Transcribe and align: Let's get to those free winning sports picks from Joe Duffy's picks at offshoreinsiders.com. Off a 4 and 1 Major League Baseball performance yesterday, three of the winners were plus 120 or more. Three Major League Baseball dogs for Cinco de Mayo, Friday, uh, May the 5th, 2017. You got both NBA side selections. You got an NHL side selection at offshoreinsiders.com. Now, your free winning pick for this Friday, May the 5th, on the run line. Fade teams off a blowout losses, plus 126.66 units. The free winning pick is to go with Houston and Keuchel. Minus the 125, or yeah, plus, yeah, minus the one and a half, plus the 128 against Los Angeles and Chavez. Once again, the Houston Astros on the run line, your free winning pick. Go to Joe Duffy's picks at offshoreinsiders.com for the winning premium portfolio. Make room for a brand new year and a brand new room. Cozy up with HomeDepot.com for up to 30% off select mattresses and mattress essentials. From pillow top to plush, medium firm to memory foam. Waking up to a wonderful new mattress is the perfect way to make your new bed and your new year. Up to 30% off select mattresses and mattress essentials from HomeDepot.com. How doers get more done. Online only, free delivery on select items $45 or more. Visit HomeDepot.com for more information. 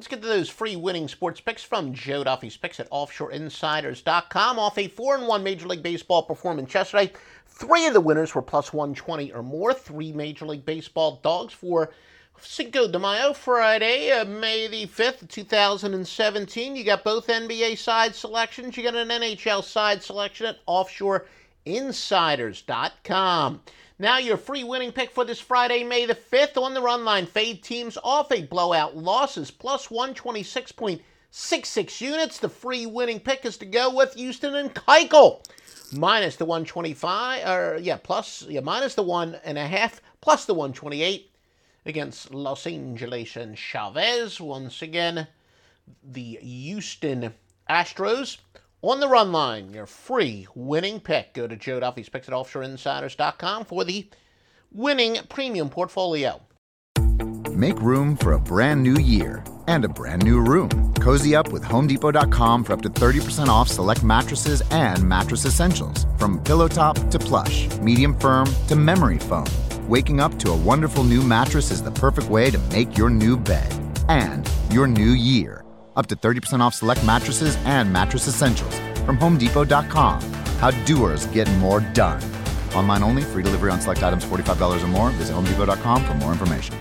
Let's 0.00 0.08
get 0.08 0.22
to 0.22 0.28
those 0.28 0.48
free 0.48 0.76
winning 0.76 1.08
sports 1.08 1.42
picks 1.42 1.62
from 1.62 1.92
Joe 1.92 2.24
Duffy's 2.24 2.56
picks 2.56 2.80
at 2.80 2.88
offshoreinsiders.com. 2.88 4.58
Off 4.58 4.78
a 4.78 4.88
4 4.88 5.16
and 5.16 5.28
1 5.28 5.42
Major 5.42 5.68
League 5.68 5.82
Baseball 5.82 6.22
performance 6.22 6.72
yesterday, 6.72 7.12
three 7.46 7.84
of 7.84 7.92
the 7.92 8.00
winners 8.00 8.34
were 8.34 8.40
plus 8.40 8.72
120 8.72 9.30
or 9.32 9.42
more. 9.42 9.74
Three 9.74 10.10
Major 10.10 10.46
League 10.46 10.64
Baseball 10.64 11.20
dogs 11.22 11.52
for 11.52 11.90
Cinco 12.40 12.90
de 12.90 12.98
Mayo, 12.98 13.34
Friday, 13.34 14.10
uh, 14.10 14.24
May 14.24 14.68
the 14.68 14.86
5th, 14.86 15.28
2017. 15.28 16.76
You 16.76 16.84
got 16.84 17.04
both 17.04 17.26
NBA 17.26 17.76
side 17.76 18.14
selections. 18.14 18.78
You 18.78 18.84
got 18.84 18.94
an 18.94 19.08
NHL 19.08 19.62
side 19.62 20.02
selection 20.02 20.46
at 20.46 20.60
offshoreinsiders.com. 21.66 23.60
Now, 23.98 24.18
your 24.18 24.36
free 24.38 24.64
winning 24.64 24.92
pick 24.92 25.10
for 25.10 25.26
this 25.26 25.40
Friday, 25.40 25.84
May 25.84 26.06
the 26.06 26.14
5th, 26.14 26.56
on 26.60 26.72
the 26.72 26.80
run 26.80 27.04
line. 27.04 27.26
Fade 27.26 27.62
teams 27.62 27.98
off 28.02 28.32
a 28.32 28.44
blowout 28.44 28.96
losses, 28.96 29.50
plus 29.50 29.88
126.66 29.88 32.00
units. 32.00 32.38
The 32.38 32.48
free 32.48 32.86
winning 32.86 33.20
pick 33.20 33.44
is 33.44 33.58
to 33.58 33.66
go 33.66 33.94
with 33.94 34.14
Houston 34.14 34.54
and 34.54 34.74
Keuchel. 34.74 35.44
Minus 35.92 36.36
the 36.36 36.46
125, 36.46 37.46
or 37.46 37.76
yeah, 37.78 37.98
plus, 38.02 38.46
yeah, 38.48 38.60
minus 38.60 38.94
the 38.94 39.02
one 39.02 39.38
and 39.44 39.58
a 39.58 39.66
half, 39.66 40.00
plus 40.20 40.46
the 40.46 40.54
128 40.54 41.30
against 41.84 42.32
Los 42.32 42.66
Angeles 42.66 43.36
and 43.36 43.58
Chavez. 43.58 44.40
Once 44.40 44.80
again, 44.82 45.26
the 46.02 46.38
Houston 46.40 47.34
Astros 47.68 48.38
on 48.82 49.00
the 49.00 49.08
run 49.08 49.32
line, 49.32 49.70
your 49.70 49.86
free 49.86 50.46
winning 50.54 51.00
pick. 51.00 51.34
Go 51.34 51.46
to 51.46 51.56
Joe 51.56 51.80
Duffy's 51.80 52.08
picks 52.08 52.28
at 52.28 52.34
offshoreinsiders.com 52.34 53.64
for 53.64 53.84
the 53.84 54.08
winning 54.72 55.18
premium 55.28 55.68
portfolio. 55.68 56.40
Make 57.50 57.78
room 57.80 58.16
for 58.16 58.32
a 58.32 58.40
brand 58.40 58.82
new 58.82 58.96
year 58.96 59.44
and 59.66 59.84
a 59.84 59.88
brand 59.88 60.24
new 60.24 60.40
room. 60.40 60.94
Cozy 60.94 61.34
up 61.34 61.52
with 61.52 61.62
HomeDepot.com 61.62 62.64
for 62.64 62.72
up 62.72 62.80
to 62.82 62.88
30% 62.88 63.48
off 63.48 63.68
select 63.68 64.02
mattresses 64.02 64.62
and 64.70 65.06
mattress 65.06 65.44
essentials. 65.44 66.06
From 66.16 66.42
pillow 66.42 66.68
top 66.68 66.96
to 67.10 67.18
plush, 67.18 67.68
medium 67.80 68.18
firm 68.18 68.46
to 68.68 68.76
memory 68.76 69.18
foam. 69.18 69.46
Waking 69.88 70.20
up 70.20 70.38
to 70.38 70.52
a 70.52 70.56
wonderful 70.56 71.04
new 71.04 71.22
mattress 71.22 71.70
is 71.70 71.82
the 71.82 71.90
perfect 71.90 72.28
way 72.28 72.50
to 72.50 72.58
make 72.70 72.96
your 72.96 73.10
new 73.10 73.36
bed 73.36 73.74
and 74.08 74.48
your 74.70 74.86
new 74.86 75.10
year. 75.10 75.64
Up 75.96 76.06
to 76.06 76.16
30% 76.16 76.60
off 76.60 76.74
select 76.74 77.04
mattresses 77.04 77.56
and 77.64 77.92
mattress 77.92 78.26
essentials 78.26 78.78
from 79.04 79.18
HomeDepot.com. 79.18 80.20
How 80.58 80.70
doers 80.86 81.26
get 81.26 81.52
more 81.58 81.80
done. 81.80 82.22
Online 82.74 83.02
only, 83.02 83.22
free 83.22 83.42
delivery 83.42 83.70
on 83.70 83.80
select 83.80 84.02
items 84.02 84.24
$45 84.24 84.82
or 84.82 84.86
more. 84.88 85.10
Visit 85.10 85.36
HomeDepot.com 85.36 86.04
for 86.06 86.14
more 86.14 86.32
information. 86.32 86.80